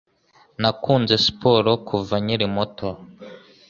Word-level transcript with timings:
Nakunze 0.61 1.13
siporo 1.25 1.71
kuva 1.87 2.15
nkiri 2.23 2.47
muto. 2.55 2.89